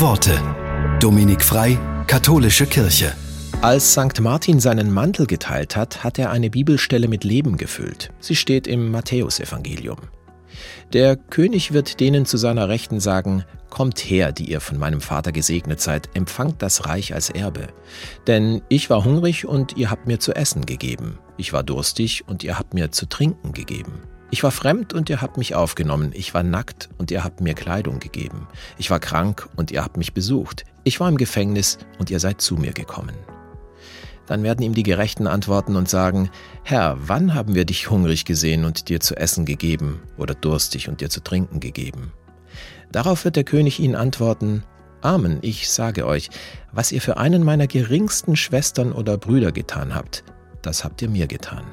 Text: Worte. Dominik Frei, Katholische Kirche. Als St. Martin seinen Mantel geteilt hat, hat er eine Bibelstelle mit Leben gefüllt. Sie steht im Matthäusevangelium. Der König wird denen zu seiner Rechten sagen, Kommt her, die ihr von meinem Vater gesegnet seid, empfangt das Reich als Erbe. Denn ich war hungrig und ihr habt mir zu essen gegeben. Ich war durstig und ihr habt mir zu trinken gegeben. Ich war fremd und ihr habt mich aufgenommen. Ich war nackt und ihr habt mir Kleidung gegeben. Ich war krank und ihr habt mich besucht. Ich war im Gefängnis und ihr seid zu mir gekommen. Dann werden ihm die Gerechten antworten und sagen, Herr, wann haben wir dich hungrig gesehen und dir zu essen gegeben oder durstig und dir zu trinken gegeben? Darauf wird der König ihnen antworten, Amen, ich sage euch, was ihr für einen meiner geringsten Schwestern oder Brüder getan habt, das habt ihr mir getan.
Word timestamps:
Worte. 0.00 0.40
Dominik 1.00 1.42
Frei, 1.42 1.76
Katholische 2.06 2.66
Kirche. 2.66 3.12
Als 3.62 3.92
St. 3.92 4.20
Martin 4.20 4.60
seinen 4.60 4.92
Mantel 4.92 5.26
geteilt 5.26 5.74
hat, 5.74 6.04
hat 6.04 6.20
er 6.20 6.30
eine 6.30 6.50
Bibelstelle 6.50 7.08
mit 7.08 7.24
Leben 7.24 7.56
gefüllt. 7.56 8.10
Sie 8.20 8.36
steht 8.36 8.68
im 8.68 8.92
Matthäusevangelium. 8.92 9.98
Der 10.92 11.16
König 11.16 11.72
wird 11.72 11.98
denen 11.98 12.26
zu 12.26 12.36
seiner 12.36 12.68
Rechten 12.68 13.00
sagen, 13.00 13.44
Kommt 13.70 13.98
her, 13.98 14.30
die 14.30 14.50
ihr 14.50 14.60
von 14.60 14.78
meinem 14.78 15.00
Vater 15.00 15.32
gesegnet 15.32 15.80
seid, 15.80 16.10
empfangt 16.14 16.62
das 16.62 16.86
Reich 16.86 17.12
als 17.12 17.30
Erbe. 17.30 17.66
Denn 18.26 18.62
ich 18.68 18.90
war 18.90 19.04
hungrig 19.04 19.46
und 19.46 19.76
ihr 19.76 19.90
habt 19.90 20.06
mir 20.06 20.20
zu 20.20 20.32
essen 20.32 20.64
gegeben. 20.64 21.18
Ich 21.36 21.52
war 21.52 21.64
durstig 21.64 22.24
und 22.28 22.44
ihr 22.44 22.56
habt 22.56 22.72
mir 22.72 22.92
zu 22.92 23.06
trinken 23.06 23.52
gegeben. 23.52 24.02
Ich 24.30 24.42
war 24.42 24.50
fremd 24.50 24.92
und 24.92 25.08
ihr 25.08 25.22
habt 25.22 25.38
mich 25.38 25.54
aufgenommen. 25.54 26.12
Ich 26.14 26.34
war 26.34 26.42
nackt 26.42 26.90
und 26.98 27.10
ihr 27.10 27.24
habt 27.24 27.40
mir 27.40 27.54
Kleidung 27.54 27.98
gegeben. 27.98 28.46
Ich 28.76 28.90
war 28.90 29.00
krank 29.00 29.48
und 29.56 29.70
ihr 29.70 29.82
habt 29.82 29.96
mich 29.96 30.12
besucht. 30.12 30.64
Ich 30.84 31.00
war 31.00 31.08
im 31.08 31.16
Gefängnis 31.16 31.78
und 31.98 32.10
ihr 32.10 32.20
seid 32.20 32.40
zu 32.42 32.56
mir 32.56 32.72
gekommen. 32.72 33.14
Dann 34.26 34.42
werden 34.42 34.62
ihm 34.62 34.74
die 34.74 34.82
Gerechten 34.82 35.26
antworten 35.26 35.76
und 35.76 35.88
sagen, 35.88 36.28
Herr, 36.62 36.98
wann 37.00 37.34
haben 37.34 37.54
wir 37.54 37.64
dich 37.64 37.88
hungrig 37.88 38.26
gesehen 38.26 38.66
und 38.66 38.90
dir 38.90 39.00
zu 39.00 39.16
essen 39.16 39.46
gegeben 39.46 40.02
oder 40.18 40.34
durstig 40.34 40.90
und 40.90 41.00
dir 41.00 41.08
zu 41.08 41.22
trinken 41.22 41.60
gegeben? 41.60 42.12
Darauf 42.92 43.24
wird 43.24 43.36
der 43.36 43.44
König 43.44 43.80
ihnen 43.80 43.94
antworten, 43.94 44.62
Amen, 45.00 45.38
ich 45.40 45.70
sage 45.70 46.06
euch, 46.06 46.28
was 46.72 46.92
ihr 46.92 47.00
für 47.00 47.16
einen 47.16 47.44
meiner 47.44 47.66
geringsten 47.66 48.36
Schwestern 48.36 48.92
oder 48.92 49.16
Brüder 49.16 49.52
getan 49.52 49.94
habt, 49.94 50.24
das 50.60 50.84
habt 50.84 51.00
ihr 51.00 51.08
mir 51.08 51.26
getan. 51.28 51.64